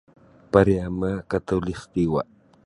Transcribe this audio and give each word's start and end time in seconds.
Pariama' 0.51 1.13
Khatulistiwa' 1.29 2.21